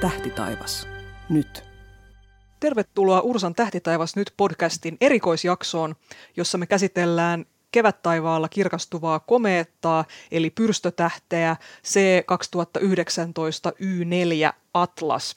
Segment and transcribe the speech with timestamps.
[0.00, 0.88] Tähtitaivas.
[1.28, 1.64] Nyt.
[2.60, 5.94] Tervetuloa Ursan Tähtitaivas nyt podcastin erikoisjaksoon,
[6.36, 12.82] jossa me käsitellään kevättaivaalla kirkastuvaa komeettaa, eli pyrstötähteä C2019
[13.82, 15.36] Y4 Atlas.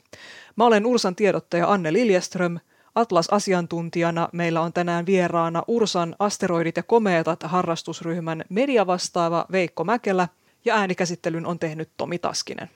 [0.56, 2.60] Mä olen Ursan tiedottaja Anne Liljeström.
[2.96, 10.28] Atlas-asiantuntijana meillä on tänään vieraana Ursan asteroidit ja komeetat harrastusryhmän mediavastaava Veikko Mäkelä
[10.66, 12.70] ja äänikäsittelyn on tehnyt Tomi Taskinen.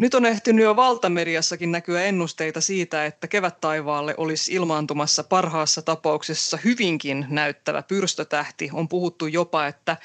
[0.00, 7.26] Nyt on ehtinyt jo valtamediassakin näkyä ennusteita siitä, että kevättaivaalle olisi ilmaantumassa parhaassa tapauksessa hyvinkin
[7.28, 8.70] näyttävä pyrstötähti.
[8.72, 9.96] On puhuttu jopa, että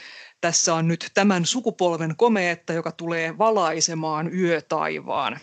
[0.41, 5.39] tässä on nyt tämän sukupolven komeetta, joka tulee valaisemaan yötaivaan.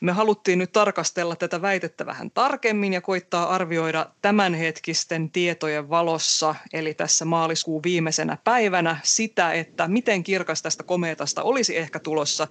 [0.00, 6.94] Me haluttiin nyt tarkastella tätä väitettä vähän tarkemmin ja koittaa arvioida tämänhetkisten tietojen valossa, eli
[6.94, 12.48] tässä maaliskuun viimeisenä päivänä, sitä, että miten kirkas tästä komeetasta olisi ehkä tulossa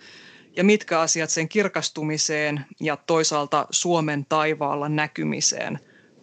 [0.56, 5.80] ja mitkä asiat sen kirkastumiseen ja toisaalta Suomen taivaalla näkymiseen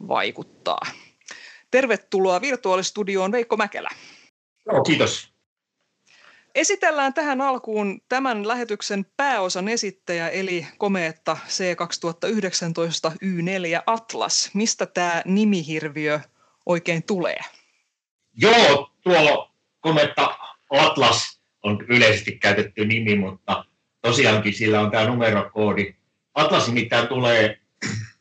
[0.09, 0.81] vaikuttaa.
[1.71, 3.91] Tervetuloa virtuaalistudioon Veikko Mäkelä.
[4.73, 5.35] No, kiitos.
[6.55, 14.51] Esitellään tähän alkuun tämän lähetyksen pääosan esittäjä, eli komeetta C2019 Y4 Atlas.
[14.55, 16.21] Mistä tämä nimihirviö
[16.67, 17.39] oikein tulee?
[18.35, 20.39] Joo, tuo kometta
[20.71, 23.65] Atlas on yleisesti käytetty nimi, mutta
[24.05, 25.95] tosiaankin sillä on tämä numerokoodi.
[26.35, 27.59] Atlas nimittäin tulee,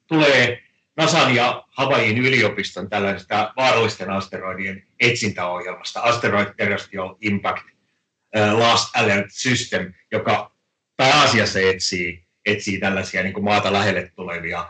[0.07, 0.63] tulee
[0.97, 7.65] NASAn ja Havaijin yliopiston tällaisesta vaarallisten asteroidien etsintäohjelmasta, Asteroid Terrestrial Impact
[8.51, 10.51] Last Alert System, joka
[10.97, 14.69] pääasiassa etsii, etsii tällaisia niin kuin maata lähelle tulevia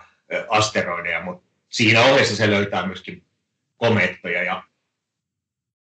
[0.50, 3.24] asteroideja, mutta siinä ohessa se löytää myöskin
[3.78, 4.64] komettoja ja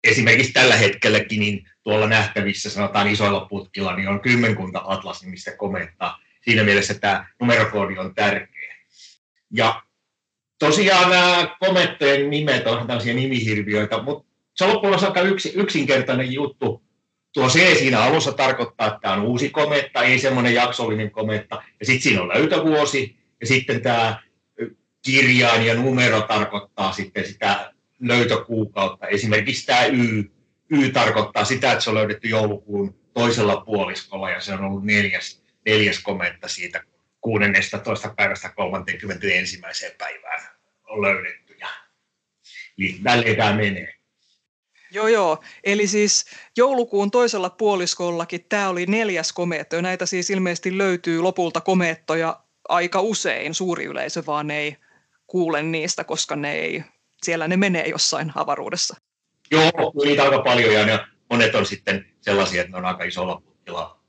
[0.03, 6.19] esimerkiksi tällä hetkelläkin niin tuolla nähtävissä sanotaan isoilla putkilla, niin on kymmenkunta Atlas-nimistä komettaa.
[6.41, 8.75] Siinä mielessä tämä numerokoodi on tärkeä.
[9.51, 9.83] Ja
[10.59, 16.83] tosiaan nämä komettojen nimet on tällaisia nimihirviöitä, mutta se on loppujen aika yksi, yksinkertainen juttu.
[17.33, 21.63] Tuo C siinä alussa tarkoittaa, että tämä on uusi kometta, ei semmoinen jaksollinen kometta.
[21.79, 24.23] Ja sitten siinä on löytövuosi, ja sitten tämä
[25.05, 29.07] kirjain ja numero tarkoittaa sitten sitä löytökuukautta.
[29.07, 30.23] Esimerkiksi tämä Y,
[30.69, 35.43] y tarkoittaa sitä, että se on löydetty joulukuun toisella puoliskolla ja se on ollut neljäs,
[35.65, 36.83] neljäs kometta siitä
[37.21, 38.13] 16.
[38.17, 39.61] päivästä 31.
[39.97, 40.41] päivään
[40.89, 41.55] on löydetty.
[41.57, 41.67] Ja
[43.03, 43.93] tälleen tämä menee.
[44.91, 45.43] Joo, joo.
[45.63, 46.25] Eli siis
[46.57, 49.81] joulukuun toisella puoliskollakin tämä oli neljäs komeetto.
[49.81, 52.39] Näitä siis ilmeisesti löytyy lopulta komeettoja
[52.69, 53.53] aika usein.
[53.53, 54.77] Suuri yleisö vaan ei
[55.27, 56.83] kuule niistä, koska ne ei
[57.23, 58.95] siellä ne menee jossain avaruudessa.
[59.51, 63.41] Joo, niitä aika paljon ja ne, monet on sitten sellaisia, että ne on aika isolla
[63.41, 63.99] putkilla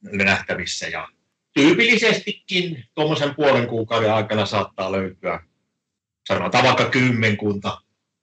[0.00, 1.08] nähtävissä ja
[1.54, 5.40] tyypillisestikin tuommoisen puolen kuukauden aikana saattaa löytyä
[6.28, 7.80] sanotaan vaikka kymmenkunta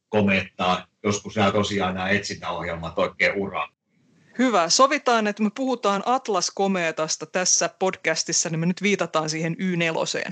[0.10, 0.88] komettaa.
[1.04, 3.70] Joskus nämä tosiaan nämä etsintäohjelmat oikein uraa.
[4.38, 4.70] Hyvä.
[4.70, 10.32] Sovitaan, että me puhutaan Atlas-komeetasta tässä podcastissa, niin me nyt viitataan siihen Y4.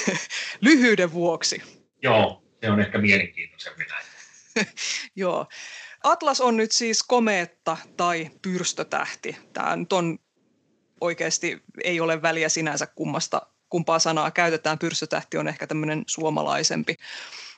[0.60, 1.62] Lyhyyden vuoksi.
[2.02, 4.06] Joo, se on ehkä mielenkiintoisempi näin.
[5.16, 5.46] Joo.
[6.04, 9.36] Atlas on nyt siis komeetta tai pyrstötähti.
[9.52, 10.18] Tämä nyt on
[11.00, 14.78] oikeasti, ei ole väliä sinänsä kummasta, kumpaa sanaa käytetään.
[14.78, 16.96] Pyrstötähti on ehkä tämmöinen suomalaisempi.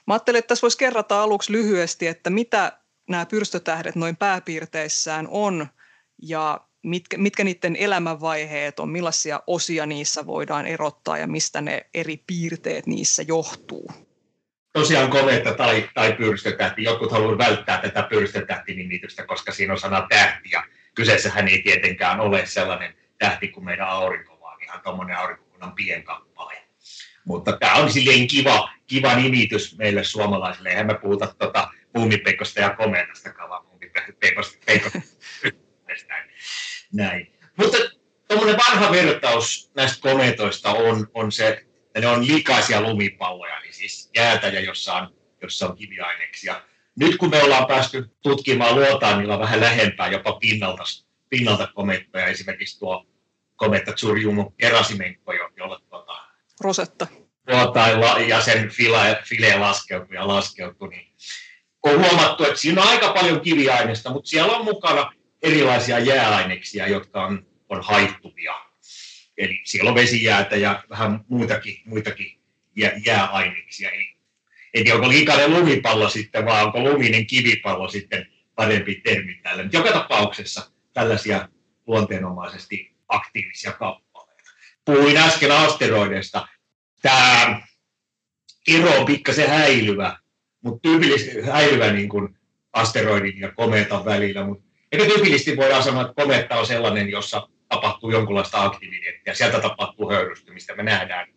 [0.06, 2.78] Mä ajattelin, että tässä voisi kerrata aluksi lyhyesti, että mitä
[3.08, 5.66] nämä pyrstötähdet noin pääpiirteissään on
[6.22, 12.22] ja mitkä, mitkä niiden elämänvaiheet on, millaisia osia niissä voidaan erottaa ja mistä ne eri
[12.26, 14.05] piirteet niissä johtuu
[14.76, 16.82] tosiaan komeetta tai, tai pyrstötähti.
[16.82, 20.64] Jotkut haluavat välttää tätä pyrstötähtinimitystä, koska siinä on sana tähti ja
[20.94, 26.54] kyseessähän ei tietenkään ole sellainen tähti kuin meidän aurinko, vaan ihan tuommoinen aurinkokunnan pienkappale.
[27.24, 30.68] Mutta tämä on silleen kiva, kiva nimitys meille suomalaisille.
[30.68, 34.58] Eihän me puhuta tuota muumipekosta ja komeetastakaan, vaan muumipekosta.
[36.92, 37.32] Näin.
[37.56, 37.78] Mutta
[38.28, 43.45] tuommoinen vanha vertaus näistä kometoista on, on se ja ne on likaisia lumipalloja,
[44.16, 46.62] jäätäjä, jossa on, jossa on kiviaineksia.
[46.96, 50.82] Nyt kun me ollaan päästy tutkimaan luotaimilla vähän lähempää, jopa pinnalta,
[51.28, 53.06] pinnalta komettoja, esimerkiksi tuo
[53.56, 56.12] kometta Tsurjumu Gerasimenko, jolle tuota,
[56.60, 57.06] Rosetta.
[57.48, 61.12] Luotain ja sen file, file laskeutui ja laskeutui, niin
[61.82, 65.12] on huomattu, että siinä on aika paljon kiviaineista, mutta siellä on mukana
[65.42, 68.54] erilaisia jääaineksia, jotka on, on haittuvia
[69.38, 72.40] Eli siellä on vesijäätä ja vähän muitakin, muitakin
[72.76, 73.90] jää, jääaineksia.
[73.90, 74.16] Eli,
[74.74, 79.68] eli onko liikainen lumipallo sitten, vai onko luminen kivipallo sitten parempi termi tällä.
[79.72, 81.48] Joka tapauksessa tällaisia
[81.86, 84.50] luonteenomaisesti aktiivisia kappaleita.
[84.84, 86.48] Puhuin äsken asteroideista.
[87.02, 87.60] Tämä
[88.68, 90.18] ero on pikkasen häilyvä,
[90.64, 92.38] mutta tyypillisesti häilyvä niin kuin
[92.72, 98.10] asteroidin ja komeetan välillä, mutta eikä tyypillisesti voidaan sanoa, että kometta on sellainen, jossa tapahtuu
[98.10, 100.74] jonkunlaista aktiviteettia, sieltä tapahtuu höyrystymistä.
[100.74, 101.28] Me nähdään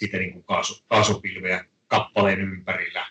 [0.00, 3.06] sitten niin kuin kaasu, kaasupilveä kappaleen ympärillä.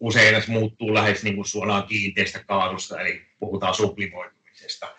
[0.00, 4.94] Usein se muuttuu lähes niin kuin suoraan kiinteistä kaasusta, eli puhutaan sublimoitumisesta.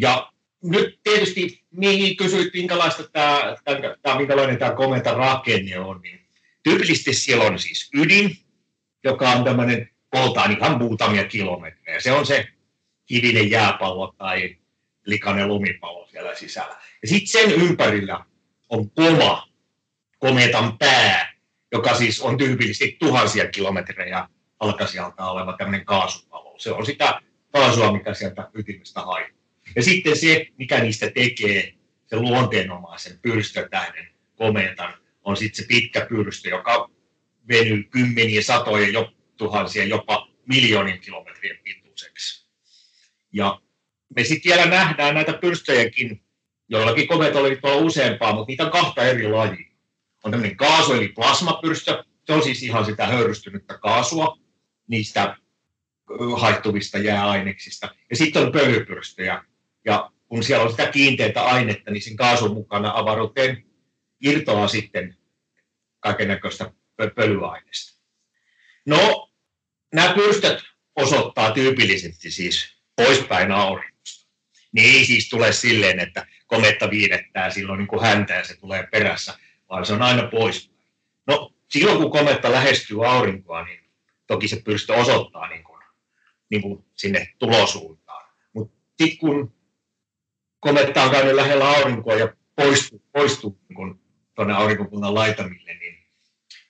[0.00, 0.32] Ja
[0.62, 3.56] nyt tietysti mihin kysyit, minkälaista tämä,
[4.02, 6.20] tämä, minkälainen tämä kometa rakenne on, niin
[6.62, 8.36] tyypillisesti siellä on siis ydin,
[9.04, 12.00] joka on tämmöinen koltaan ihan muutamia kilometrejä.
[12.00, 12.48] Se on se
[13.06, 14.56] kivinen jääpallo tai
[15.04, 16.76] likainen lumipallo siellä sisällä.
[17.02, 18.24] Ja sitten sen ympärillä
[18.68, 19.48] on koma,
[20.18, 21.32] kometan pää,
[21.72, 24.28] joka siis on tyypillisesti tuhansia kilometrejä
[24.60, 26.54] alkasijalta oleva tämmöinen kaasupallo.
[26.58, 27.20] Se on sitä
[27.52, 29.36] kaasua, mikä sieltä ytimestä haittaa.
[29.76, 31.74] Ja sitten se, mikä niistä tekee
[32.06, 36.90] se luonteenomaisen pyrstötähden kometan, on sitten se pitkä pyrstö, joka
[37.48, 42.46] venyy kymmeniä, satoja, jo tuhansia, jopa miljoonin kilometrien pituiseksi.
[43.32, 43.60] Ja
[44.16, 46.22] me sitten vielä nähdään näitä pyrstöjäkin,
[46.68, 49.75] joillakin kometoilla olla useampaa, mutta niitä on kahta eri lajia.
[50.26, 54.38] On tämmöinen kaasu eli plasmapyrstö, se on siis ihan sitä höyrystynyttä kaasua
[54.88, 55.36] niistä
[56.36, 57.94] haittuvista jääaineksista.
[58.10, 59.44] Ja sitten on pölypyrstöjä,
[59.84, 63.64] ja kun siellä on sitä kiinteää ainetta, niin sen kaasun mukana avaruuteen
[64.20, 65.16] irtoaa sitten
[66.00, 66.72] kaiken näköistä
[67.14, 68.02] pölyaineista.
[68.86, 69.30] No,
[69.94, 70.62] nämä pyrstöt
[70.96, 74.30] osoittaa tyypillisesti siis poispäin auringosta.
[74.72, 78.88] Niin ei siis tule silleen, että kometta viidettää silloin niin kuin häntä ja se tulee
[78.92, 80.76] perässä, vaan se on aina poispäin.
[81.26, 83.80] No, silloin kun kometta lähestyy aurinkoa, niin
[84.26, 85.82] toki se pyrstö osoittaa niin kuin,
[86.50, 88.30] niin kuin sinne tulosuuntaan.
[88.52, 89.54] Mutta sitten kun
[90.60, 94.00] kometta on käynyt lähellä aurinkoa ja poistuu, poistuu niin
[94.34, 95.98] tuonne aurinkokunnan laitamille, niin,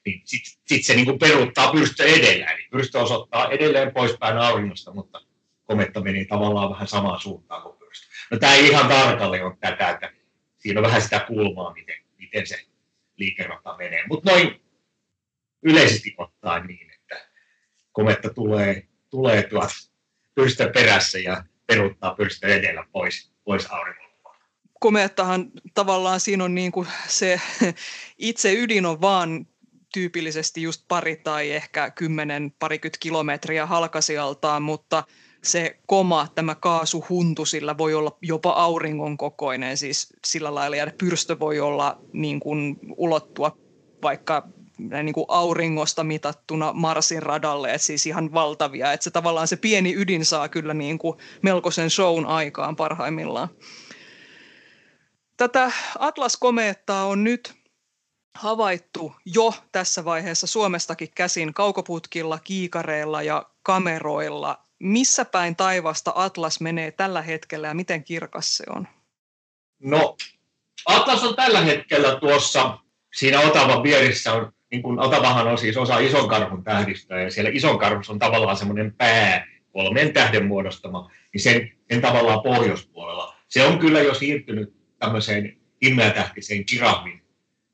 [0.06, 2.46] niin sitten sit se niin kuin peruuttaa pyrstö edellä.
[2.46, 5.20] Eli pyrstö osoittaa edelleen poispäin auringosta, mutta
[5.64, 8.06] kometta meni tavallaan vähän samaan suuntaan kuin pyrstö.
[8.30, 10.12] No tämä ei ihan tarkalleen ole tätä, että
[10.58, 12.66] siinä on vähän sitä kulmaa, miten, miten se
[13.16, 14.04] liikerata menee.
[14.08, 14.60] Mutta noin
[15.62, 17.28] yleisesti ottaen niin, että
[17.92, 19.70] kometta tulee, tulee tuot
[20.74, 24.06] perässä ja peruuttaa pyrstö edellä pois, pois auringon
[24.80, 27.40] komeettahan tavallaan siinä on niin kuin se
[28.18, 29.46] itse ydin on vaan
[29.94, 35.04] tyypillisesti just pari tai ehkä kymmenen, parikymmentä kilometriä halkasijaltaan, mutta
[35.46, 41.38] se koma, tämä kaasuhuntu, sillä voi olla jopa auringon kokoinen, siis sillä lailla, ja pyrstö
[41.38, 43.56] voi olla niin kuin ulottua
[44.02, 44.48] vaikka
[44.78, 49.94] niin kuin auringosta mitattuna Marsin radalle, että siis ihan valtavia, että se tavallaan se pieni
[49.96, 53.48] ydin saa kyllä niin kuin melkoisen shown aikaan parhaimmillaan.
[55.36, 57.54] Tätä Atlas-komeettaa on nyt
[58.34, 64.65] havaittu jo tässä vaiheessa Suomestakin käsin kaukoputkilla, kiikareilla ja kameroilla.
[64.78, 68.88] Missä päin taivasta Atlas menee tällä hetkellä ja miten kirkas se on?
[69.82, 70.16] No,
[70.86, 72.78] Atlas on tällä hetkellä tuossa,
[73.14, 77.50] siinä Otavan vieressä on, niin kuin Otavahan on siis osa ison karhun tähdistöä, ja siellä
[77.54, 83.36] ison karhussa on tavallaan semmoinen pää, kolmen tähden muodostama, niin sen, sen tavallaan pohjoispuolella.
[83.48, 87.22] Se on kyllä jo siirtynyt tämmöiseen himmeätähtiseen kirahvin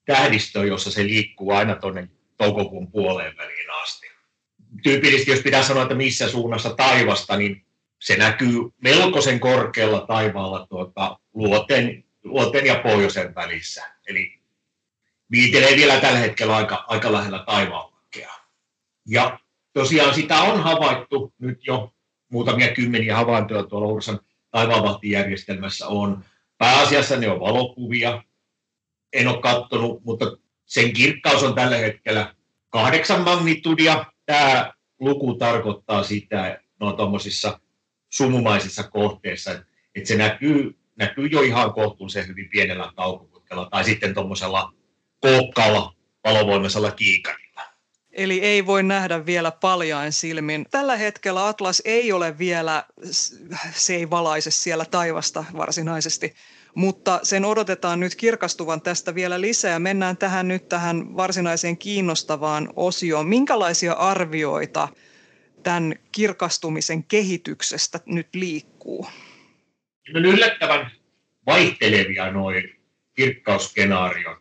[0.05, 4.12] tähdistöön, jossa se liikkuu aina tuonne toukokuun puoleen väliin asti.
[4.83, 7.65] Tyypillisesti, jos pitää sanoa, että missä suunnassa taivasta, niin
[7.99, 13.85] se näkyy melkoisen korkealla taivaalla tuota, luoten, luoten ja pohjoisen välissä.
[14.07, 14.41] Eli
[15.31, 18.33] viitelee vielä tällä hetkellä aika, aika lähellä taivaanlakkea.
[19.07, 19.39] Ja
[19.73, 21.93] tosiaan sitä on havaittu nyt jo
[22.29, 24.21] muutamia kymmeniä havaintoja tuolla Ursan
[24.51, 26.25] taivaanvahtijärjestelmässä on.
[26.59, 28.23] Pääasiassa ne on valokuvia.
[29.13, 30.37] En ole katsonut, mutta
[30.67, 32.35] sen kirkkaus on tällä hetkellä
[32.71, 34.12] kahdeksan magnitudia.
[34.27, 37.61] Tämä luku tarkoittaa sitä no tuommoisissa
[38.11, 39.51] sumumaisissa kohteissa,
[39.95, 44.73] että se näkyy, näkyy jo ihan kohtuullisen hyvin pienellä kaukoputkella tai sitten tuommoisella
[45.21, 47.43] kookkaalla valovoimaisella kiikarilla.
[48.13, 50.67] Eli ei voi nähdä vielä paljain silmin.
[50.71, 52.85] Tällä hetkellä Atlas ei ole vielä,
[53.73, 56.35] se ei valaise siellä taivasta varsinaisesti,
[56.75, 59.79] mutta sen odotetaan nyt kirkastuvan tästä vielä lisää.
[59.79, 63.29] Mennään tähän nyt tähän varsinaiseen kiinnostavaan osioon.
[63.29, 64.89] Minkälaisia arvioita
[65.63, 69.07] tämän kirkastumisen kehityksestä nyt liikkuu?
[70.15, 70.91] On yllättävän
[71.47, 72.77] vaihtelevia noin
[73.15, 74.39] kirkkausskenaariot.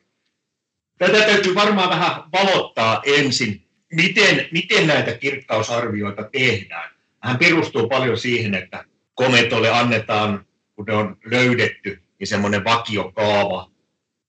[0.98, 6.92] Tätä täytyy varmaan vähän valottaa ensin, miten, miten näitä kirkkausarvioita tehdään.
[7.24, 10.46] Hän perustuu paljon siihen, että kometolle annetaan
[10.76, 13.72] kun ne on löydetty, niin semmoinen vakiokaava,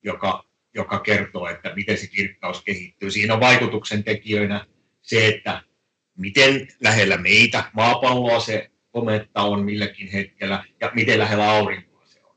[0.05, 0.45] joka,
[0.75, 3.11] joka kertoo, että miten se kirkkaus kehittyy.
[3.11, 4.67] Siinä on vaikutuksen tekijöinä
[5.03, 5.63] se, että
[6.19, 12.37] miten lähellä meitä maapalloa se kometta on milläkin hetkellä ja miten lähellä aurinkoa se on.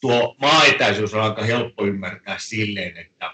[0.00, 3.32] Tuo maaetäisyys on aika helppo ymmärtää silleen, että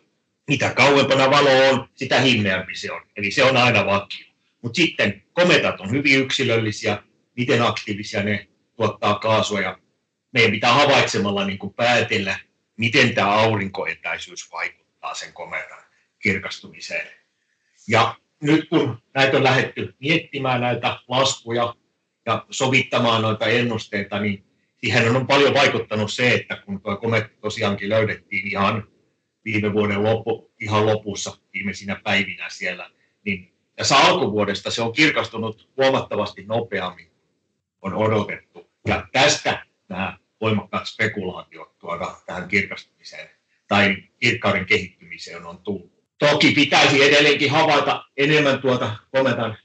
[0.48, 3.02] mitä kauempana valo on, sitä himmeämpi se on.
[3.16, 4.26] Eli se on aina vakio.
[4.62, 7.02] Mutta sitten kometat on hyvin yksilöllisiä,
[7.36, 9.78] miten aktiivisia ne tuottaa kaasua ja
[10.32, 12.38] meidän pitää havaitsemalla niin kuin päätellä,
[12.76, 15.82] miten tämä aurinkoetäisyys vaikuttaa sen kometan
[16.18, 17.06] kirkastumiseen.
[17.88, 21.74] Ja nyt kun näitä on lähdetty miettimään näitä laskuja
[22.26, 24.44] ja sovittamaan noita ennusteita, niin
[24.80, 28.88] siihen on paljon vaikuttanut se, että kun tuo kometta tosiaankin löydettiin ihan
[29.44, 32.90] viime vuoden loppu, ihan lopussa viimeisinä päivinä siellä,
[33.24, 37.10] niin tässä alkuvuodesta se on kirkastunut huomattavasti nopeammin
[37.82, 38.70] on odotettu.
[38.86, 43.30] Ja tästä nämä voimakkaat spekulaatiot tuoda tähän kirkastumiseen
[43.68, 46.00] tai kirkkauden kehittymiseen on tullut.
[46.18, 49.58] Toki pitäisi edelleenkin havaita enemmän tuota kometan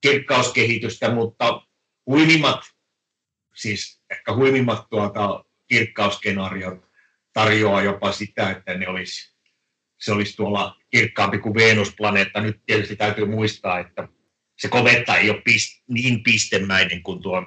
[0.00, 1.62] kirkkauskehitystä, mutta
[2.06, 2.60] huimimmat,
[3.54, 6.90] siis ehkä huimimmat tuota kirkkausskenaariot
[7.32, 9.34] tarjoaa jopa sitä, että ne olisi,
[10.00, 12.40] se olisi tuolla kirkkaampi kuin Venus-planeetta.
[12.40, 14.08] Nyt tietysti täytyy muistaa, että
[14.58, 17.46] se kometta ei ole pist, niin pistemäinen kuin tuo,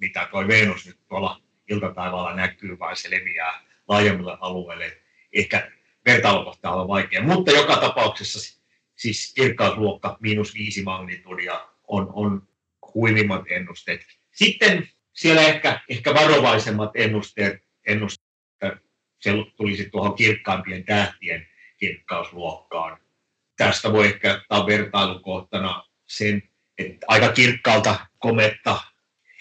[0.00, 4.98] mitä tuo Venus nyt tuolla iltataivaalla näkyy, vaan se leviää laajemmille alueille.
[5.32, 5.70] Ehkä
[6.06, 8.58] vertailukohtaa on vaikea, mutta joka tapauksessa
[8.96, 12.48] siis kirkkausluokka miinus viisi magnitudia on, on
[12.94, 14.00] huimimmat ennusteet.
[14.32, 18.28] Sitten siellä ehkä, ehkä varovaisemmat ennusteet, ennusteet
[19.20, 22.98] se tulisi tuohon kirkkaimpien tähtien kirkkausluokkaan.
[23.56, 26.42] Tästä voi ehkä ottaa vertailukohtana sen,
[26.78, 28.80] että aika kirkkaalta kometta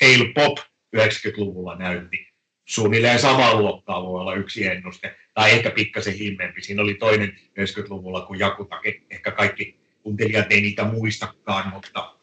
[0.02, 0.58] Hale Pop
[0.96, 2.27] 90-luvulla näytti.
[2.65, 6.62] Suunnilleen samaa luokkaa voi olla yksi ennuste, tai ehkä pikkasen himmempi.
[6.62, 8.82] Siinä oli toinen 90-luvulla kuin Jakuta.
[9.10, 12.15] Ehkä kaikki kuuntelijat ei niitä muistakaan, mutta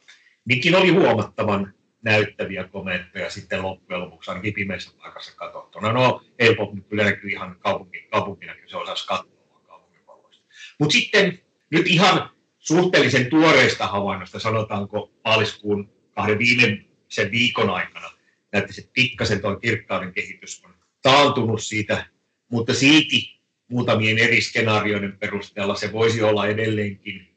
[0.44, 5.92] niinkin oli huomattavan näyttäviä komentteja sitten loppujen lopuksi ainakin pimeässä paikassa katsottuna.
[5.92, 10.44] No, helppo nyt kyllä näkyy ihan kaupunki, kaupunkinakin, se osasi katsoa kaupungin valoista.
[10.80, 11.38] Mutta sitten
[11.70, 18.10] nyt ihan suhteellisen tuoreista havainnosta, sanotaanko maaliskuun kahden viimeisen viikon aikana,
[18.54, 22.06] näyttäisi, että pikkasen tuo kirkkauden kehitys on taantunut siitä,
[22.48, 27.28] mutta silti muutamien eri skenaarioiden perusteella se voisi olla edelleenkin,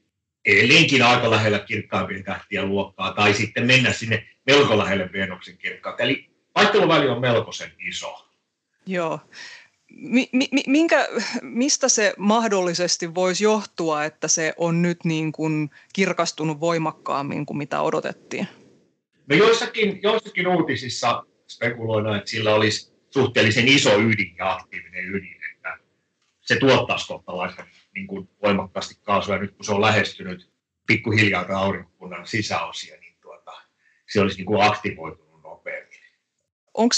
[0.45, 6.03] edelleenkin aika lähellä kirkkaimpien tähtien luokkaa, tai sitten mennä sinne melko lähelle Venuksen kirkkautta.
[6.03, 8.27] Eli vaihteluväli on melkoisen iso.
[8.85, 9.19] Joo.
[9.89, 11.07] Mi- mi- minkä,
[11.41, 17.81] mistä se mahdollisesti voisi johtua, että se on nyt niin kuin kirkastunut voimakkaammin kuin mitä
[17.81, 18.47] odotettiin?
[19.27, 25.77] No joissakin, joissakin uutisissa spekuloidaan, että sillä olisi suhteellisen iso ydin ja aktiivinen ydin, että
[26.41, 29.37] se tuottaisi kohtalaisen niin kuin voimakkaasti kaasua.
[29.37, 30.49] Nyt kun se on lähestynyt
[30.87, 33.51] pikkuhiljaa aurinkokunnan sisäosia, niin tuota,
[34.09, 35.99] se olisi niin kuin aktivoitunut nopeammin.
[36.73, 36.95] Onko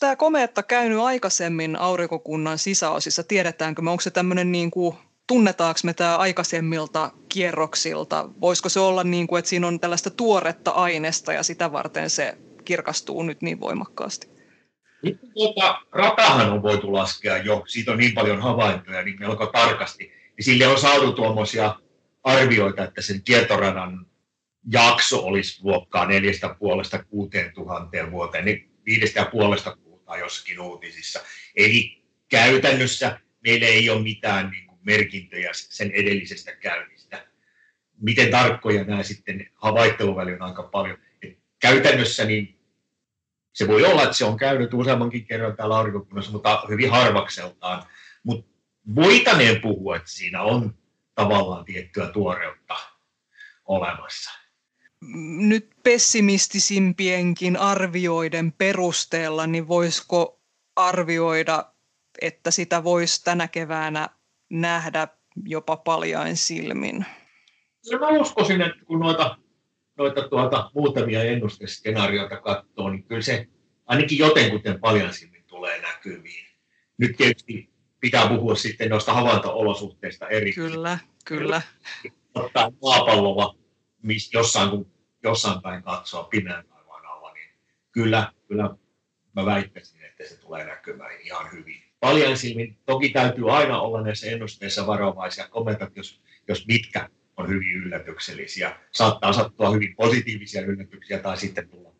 [0.00, 3.24] tämä, komeetta käynyt aikaisemmin aurinkokunnan sisäosissa?
[3.24, 4.96] Tiedetäänkö me, onko se tämmöinen niin kuin
[5.28, 8.28] tunnetaanko me tämä aikaisemmilta kierroksilta?
[8.40, 12.38] Voisiko se olla niin kuin, että siinä on tällaista tuoretta aineesta ja sitä varten se
[12.64, 14.28] kirkastuu nyt niin voimakkaasti?
[15.34, 20.44] Tuota, ratahan on voitu laskea jo, siitä on niin paljon havaintoja niin melko tarkasti, niin
[20.44, 21.74] sille on saatu tuommoisia
[22.24, 24.06] arvioita, että sen tietoradan
[24.72, 31.20] jakso olisi luokkaa neljästä puolesta kuuteen tuhanteen vuoteen, niin viidestä ja puolesta puhutaan jossakin uutisissa.
[31.56, 37.26] Eli käytännössä meillä ei ole mitään niin merkintöjä sen edellisestä käynnistä.
[38.00, 40.98] Miten tarkkoja nämä sitten, havaitteluväli on aika paljon.
[41.22, 42.58] Et käytännössä niin
[43.52, 47.82] se voi olla, että se on käynyt useammankin kerran täällä aurinkokunnassa, mutta hyvin harvakseltaan.
[48.22, 48.50] Mutta
[48.94, 50.74] voitaneen puhua, että siinä on
[51.14, 52.76] tavallaan tiettyä tuoreutta
[53.64, 54.30] olemassa
[55.38, 60.40] nyt pessimistisimpienkin arvioiden perusteella, niin voisiko
[60.76, 61.72] arvioida,
[62.20, 64.08] että sitä voisi tänä keväänä
[64.50, 65.08] nähdä
[65.44, 67.06] jopa paljain silmin?
[67.92, 69.38] No mä uskoisin, että kun noita,
[69.98, 73.46] noita tuota, muutamia ennusteskenaarioita katsoo, niin kyllä se
[73.86, 76.46] ainakin jotenkuten paljain silmin tulee näkyviin.
[76.98, 80.52] Nyt tietysti pitää puhua sitten noista havainto-olosuhteista eri.
[80.52, 81.62] Kyllä, kyllä.
[82.34, 83.54] Ottaa maapalloa
[84.32, 87.50] jossain, kun jossain päin katsoa pimeän taivaan alla, niin
[87.92, 88.76] kyllä, kyllä
[89.36, 91.87] mä väittäisin, että se tulee näkymään ihan hyvin.
[92.00, 95.48] Paljon silmin, toki täytyy aina olla näissä ennusteissa varovaisia.
[95.48, 98.76] Komentat, jos, jos mitkä on hyvin yllätyksellisiä.
[98.90, 101.92] Saattaa sattua hyvin positiivisia yllätyksiä tai sitten tulla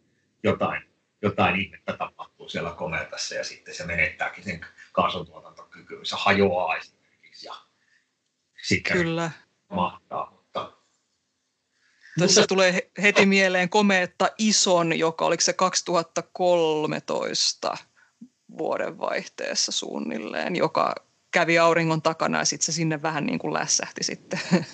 [0.43, 0.83] jotain,
[1.23, 4.61] jotain ihmettä tapahtuu siellä kometassa ja sitten se menettääkin sen
[4.93, 7.55] kaasuntuotantokykyyn, se hajoaa esimerkiksi ja
[8.63, 9.31] sitten Kyllä.
[9.71, 10.31] mahtaa.
[10.31, 10.73] Mutta...
[12.19, 17.77] Tässä tulee heti mieleen komeetta Ison, joka oliko se 2013
[18.59, 20.95] vuodenvaihteessa suunnilleen, joka
[21.31, 24.41] kävi auringon takana ja sitten se sinne vähän niin kuin lässähti sitten.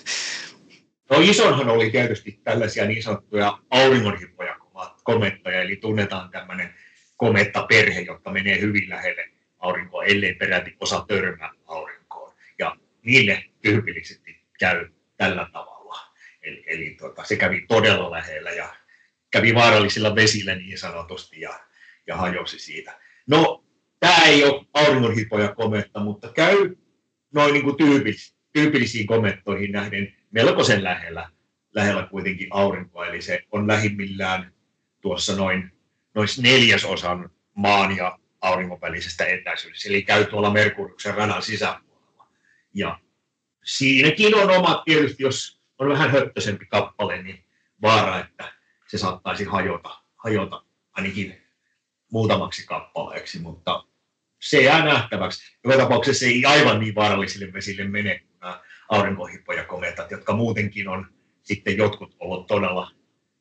[1.09, 4.55] No isonhan oli tietysti tällaisia niin sanottuja auringonhipoja
[5.03, 6.73] komettoja, eli tunnetaan tämmöinen
[7.17, 12.33] komettaperhe, joka menee hyvin lähelle aurinkoa, ellei peräti osa törmää aurinkoon.
[12.59, 15.99] Ja niille tyypillisesti käy tällä tavalla.
[16.41, 18.75] Eli, eli tota, se kävi todella lähellä ja
[19.31, 21.59] kävi vaarallisilla vesillä niin sanotusti ja,
[22.07, 22.99] ja hajosi siitä.
[23.27, 23.64] No,
[24.05, 26.75] tämä ei ole auringonhipoja kometta, mutta käy
[27.33, 31.29] noin niin kuin tyypis, tyypillisiin komettoihin nähden melkoisen lähellä,
[31.75, 34.53] lähellä kuitenkin aurinkoa, eli se on lähimmillään
[35.01, 35.71] tuossa noin,
[36.15, 42.27] noin neljäsosan maan ja auringon välisestä etäisyydestä, eli käy tuolla Merkuriuksen radan sisäpuolella.
[42.73, 42.99] Ja
[43.63, 47.43] siinäkin on oma, tietysti jos on vähän höttöisempi kappale, niin
[47.81, 48.53] vaara, että
[48.87, 51.41] se saattaisi hajota, hajota ainakin
[52.11, 53.83] muutamaksi kappaleeksi, mutta
[54.45, 55.57] se jää nähtäväksi.
[55.63, 59.65] Joka tapauksessa ei aivan niin vaarallisille vesille mene kuin nämä aurinkohippoja
[60.11, 61.07] jotka muutenkin on
[61.43, 62.91] sitten jotkut ollut todella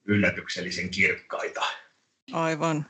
[0.04, 1.62] yllätyksellisen kirkkaita.
[2.32, 2.86] Aivan.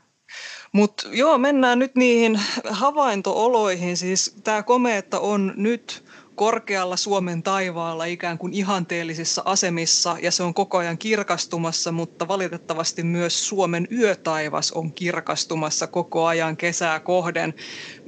[0.73, 2.41] Mutta joo, mennään nyt niihin
[2.71, 3.97] havaintooloihin.
[3.97, 6.05] Siis tämä komeetta on nyt
[6.35, 13.03] korkealla Suomen taivaalla ikään kuin ihanteellisissa asemissa ja se on koko ajan kirkastumassa, mutta valitettavasti
[13.03, 17.55] myös Suomen yötaivas on kirkastumassa koko ajan kesää kohden.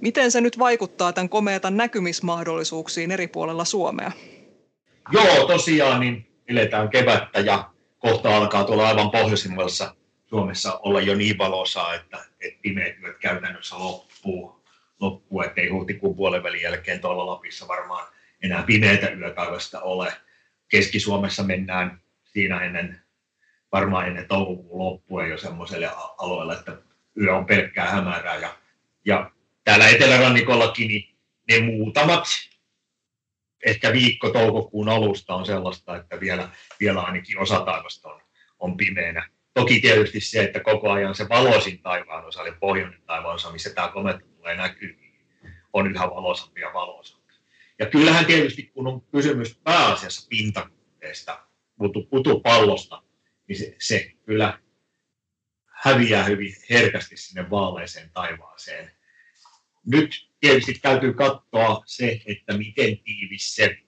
[0.00, 4.12] Miten se nyt vaikuttaa tämän komeetan näkymismahdollisuuksiin eri puolella Suomea?
[5.12, 9.94] Joo, tosiaan niin eletään kevättä ja kohta alkaa tuolla aivan pohjoisimmassa
[10.26, 14.62] Suomessa olla jo niin valosaa, että, että pimeät yöt käytännössä loppuu,
[15.00, 18.06] loppuu ettei huhtikuun puolen välin jälkeen tuolla Lapissa varmaan
[18.46, 20.12] enää pimeitä yökaivasta ole.
[20.68, 23.00] Keski-Suomessa mennään siinä ennen,
[23.72, 26.76] varmaan ennen toukokuun loppua jo semmoiselle alueelle, että
[27.20, 28.36] yö on pelkkää hämärää.
[28.36, 28.56] Ja,
[29.04, 29.30] ja
[29.64, 31.16] täällä etelärannikollakin niin
[31.50, 32.24] ne muutamat
[33.66, 36.48] ehkä viikko toukokuun alusta on sellaista, että vielä,
[36.80, 38.20] vielä ainakin osa taivasta on,
[38.58, 39.28] on pimeänä.
[39.54, 43.74] Toki tietysti se, että koko ajan se valoisin taivaan osa, eli pohjoinen taivaan osa, missä
[43.74, 44.98] tämä kometta tulee näkyy,
[45.72, 47.15] on yhä valoisampi ja valoisampi.
[47.78, 51.46] Ja kyllähän tietysti, kun on kysymys pääasiassa pintakuteesta,
[52.10, 53.02] putupallosta,
[53.48, 54.58] niin se, se kyllä
[55.66, 58.90] häviää hyvin herkästi sinne vaaleiseen taivaaseen.
[59.86, 63.78] Nyt tietysti täytyy katsoa se, että miten tiivis se,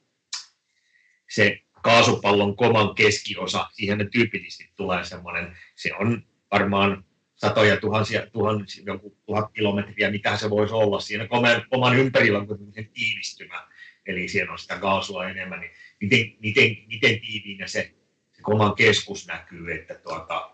[1.30, 6.22] se kaasupallon koman keskiosa, siihen tyypillisesti tulee semmoinen, se on
[6.52, 7.04] varmaan
[7.36, 11.00] satoja tuhansia, tuhansia, joku tuhat kilometriä, mitä se voisi olla.
[11.00, 12.46] Siinä koman, koman ympärillä on
[12.94, 13.68] tiivistymä,
[14.08, 17.94] eli siellä on sitä kaasua enemmän, niin miten, miten, miten tiiviinä se,
[18.32, 20.50] se koman keskus näkyy, että tuota,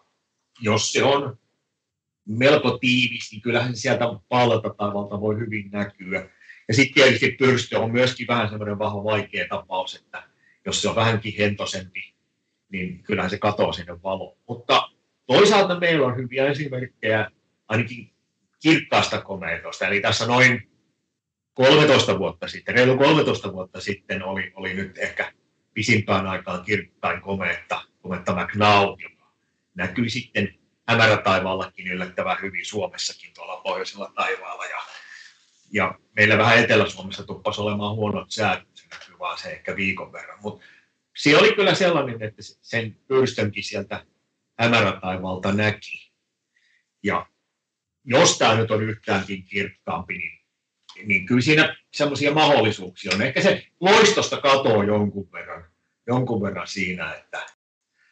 [0.60, 1.38] jos se on
[2.28, 6.28] melko tiivis, niin kyllähän sieltä palata taivalta voi hyvin näkyä.
[6.68, 10.22] Ja sitten tietysti pyrstö on myöskin vähän semmoinen vahva vaikea tapaus, että
[10.66, 12.14] jos se on vähänkin hentosempi,
[12.68, 14.38] niin kyllähän se katoaa sinne valo.
[14.48, 14.88] Mutta
[15.26, 17.30] toisaalta meillä on hyviä esimerkkejä
[17.68, 18.10] ainakin
[18.62, 19.86] kirkkaasta komeetosta.
[19.86, 20.73] Eli tässä noin
[21.54, 25.32] 13 vuotta sitten, reilu 13 vuotta sitten oli, oli nyt ehkä
[25.74, 29.32] pisimpään aikaan kirkkain komeetta, kometta McNaught, joka
[29.74, 34.64] näkyi sitten hämärätaivaallakin yllättävän hyvin Suomessakin tuolla pohjoisella taivaalla.
[34.64, 34.78] Ja,
[35.72, 40.38] ja meillä vähän Etelä-Suomessa tuppasi olemaan huonot säät, se näkyy vaan se ehkä viikon verran.
[40.42, 40.64] Mutta
[41.16, 44.06] se oli kyllä sellainen, että sen pyrstönkin sieltä
[44.58, 46.12] hämärätaivaalta näki.
[47.02, 47.26] Ja
[48.04, 50.43] jos tämä nyt on yhtäänkin kirkkaampi, niin,
[51.04, 53.22] niin kyllä siinä semmoisia mahdollisuuksia on.
[53.22, 55.64] Ehkä se loistosta katoaa jonkun verran,
[56.06, 57.46] jonkun verran siinä, että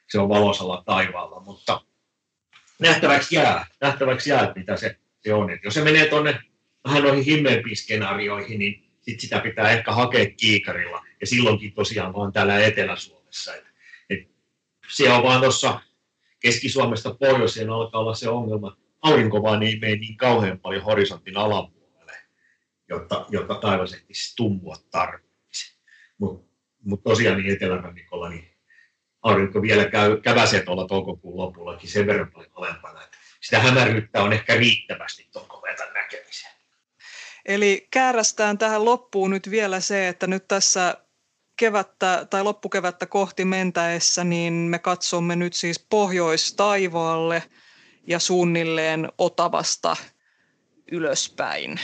[0.09, 1.81] se on valosalla taivaalla, mutta
[2.79, 5.51] nähtäväksi jää, nähtäväksi jää, mitä se, se on.
[5.51, 6.41] Et jos se menee tuonne
[6.85, 11.03] vähän noihin himmeempiin skenaarioihin, niin sit sitä pitää ehkä hakea kiikarilla.
[11.21, 13.55] Ja silloinkin tosiaan vaan täällä Etelä-Suomessa.
[13.55, 13.65] Et,
[14.11, 14.29] et
[14.89, 15.81] se on vaan tuossa
[16.41, 18.77] Keski-Suomesta pohjoiseen alkaa olla se ongelma.
[19.03, 21.82] Aurinko vaan ei mene niin kauhean paljon horisontin alapuolelle,
[22.93, 25.79] jotta, jotta taivas ehtisi tummua tarpeeksi.
[26.19, 26.53] Mutta
[26.85, 28.53] mut tosiaan niin etelärannikolla niin
[29.23, 34.33] aurinko vielä käy, käväsee tuolla toukokuun lopullakin sen verran paljon alempana, että sitä hämäryyttä on
[34.33, 36.53] ehkä riittävästi tuon kometan näkemiseen.
[37.45, 40.97] Eli käärästään tähän loppuun nyt vielä se, että nyt tässä
[41.57, 47.43] kevättä tai loppukevättä kohti mentäessä, niin me katsomme nyt siis pohjoistaivaalle
[48.07, 49.97] ja suunnilleen Otavasta
[50.93, 51.81] ylöspäin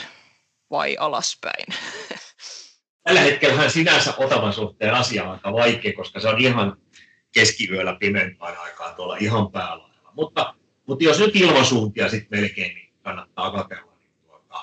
[0.71, 1.65] vai alaspäin?
[3.03, 6.77] Tällä hetkellä sinänsä Otavan suhteen asia on aika vaikea, koska se on ihan
[7.33, 10.11] keskiyöllä pimeämpään aikaan tuolla ihan päälailla.
[10.15, 10.55] Mutta,
[10.87, 14.59] mutta jos nyt ilmasuuntia sitten melkein niin kannattaa katsella, niin, tuota,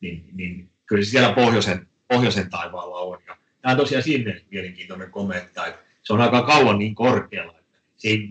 [0.00, 3.18] niin, niin kyllä se siellä pohjoisen, pohjoisen taivaalla on.
[3.26, 7.78] Ja tämä on tosiaan sinne mielenkiintoinen kommentti, että se on aika kauan niin korkealla, että
[7.96, 8.28] se ei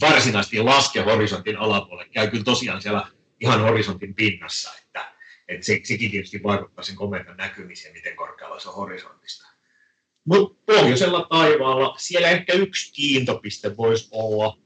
[0.00, 3.06] varsinaisesti laske horisontin alapuolelle, käy kyllä tosiaan siellä
[3.40, 5.12] ihan horisontin pinnassa, että,
[5.48, 9.48] että se, sekin tietysti vaikuttaa sen kometan näkymiseen, miten korkealla se on horisontista.
[10.24, 14.58] Mutta pohjoisella taivaalla siellä ehkä yksi kiintopiste voisi olla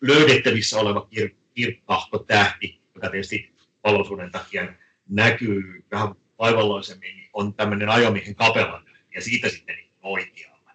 [0.00, 3.54] löydettävissä oleva kir- kirkkahko tähti, joka tietysti
[3.84, 4.72] valoisuuden takia
[5.08, 10.72] näkyy vähän vaivalloisemmin, niin on tämmöinen ajomiehen kapella ja siitä sitten niin oikealla.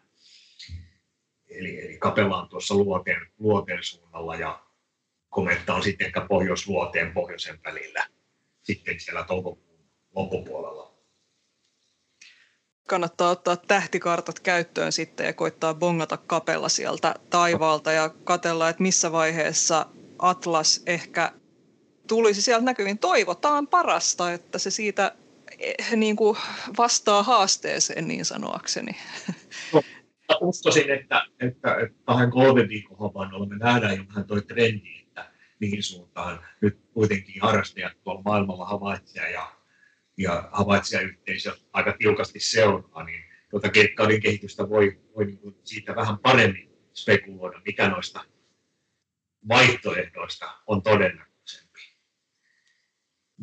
[1.49, 4.65] Eli, eli kapella on tuossa luoteen, luoteen suunnalla ja
[5.29, 8.07] kometta on sitten ehkä pohjoisluoteen pohjoisen välillä
[8.65, 10.95] sitten siellä toukokuun loppupuolella
[12.87, 19.11] kannattaa ottaa tähtikartat käyttöön sitten ja koittaa bongata kapella sieltä taivaalta ja katella, että missä
[19.11, 19.85] vaiheessa
[20.19, 21.31] Atlas ehkä
[22.07, 22.97] tulisi sieltä näkyviin.
[22.97, 25.15] Toivotaan parasta, että se siitä
[25.59, 26.37] eh, niin kuin
[26.77, 28.95] vastaa haasteeseen niin sanoakseni.
[30.41, 35.04] Uskoisin, että, että, että kahden kolmen viikon havainnolla me nähdään jo vähän toi trendi,
[35.59, 39.55] mihin suuntaan nyt kuitenkin harrastajat tuolla maailmalla havaitsee ja
[40.17, 46.19] ja havaitsijayhteisö aika tiukasti seuraa, niin tuota keikkauden kehitystä voi, voi niin kuin siitä vähän
[46.19, 48.25] paremmin spekuloida, mikä noista
[49.47, 51.79] vaihtoehdoista on todennäköisempi.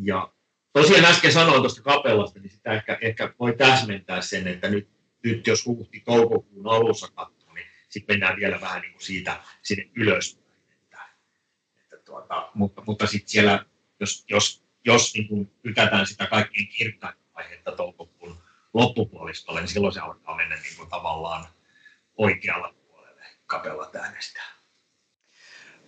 [0.03, 0.33] Ja
[0.72, 4.88] tosiaan äsken sanoin tuosta kapellasta, niin sitä ehkä, ehkä voi täsmentää sen, että nyt,
[5.25, 10.41] nyt jos huhti-toukokuun alussa katsoo, niin sitten mennään vielä vähän niin kuin siitä sinne ylöspäin.
[12.12, 13.64] Tuota, mutta mutta sitten siellä,
[14.01, 18.37] jos, jos jos niin kuin lykätään sitä kaikkein kirkkainta vaihetta toukokuun
[18.75, 21.46] loppupuolistolle, niin silloin se alkaa mennä niin kuin tavallaan
[22.16, 24.53] oikealla puolelle kapella äänestää.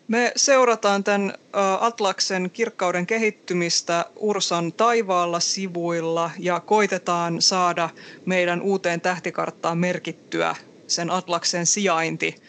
[0.09, 1.33] Me seurataan tämän
[1.81, 7.91] Atlaksen kirkkauden kehittymistä Ursan taivaalla sivuilla ja koitetaan saada
[8.27, 10.57] meidän uuteen tähtikarttaan merkittyä
[10.87, 12.43] sen Atlaksen sijainti.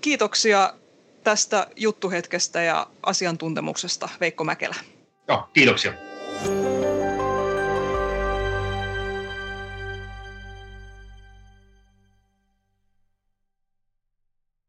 [0.00, 0.74] Kiitoksia
[1.26, 4.74] tästä juttuhetkestä ja asiantuntemuksesta Veikko Mäkelä.
[5.28, 5.92] Joo, kiitoksia.